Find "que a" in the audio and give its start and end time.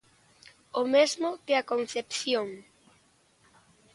1.45-1.67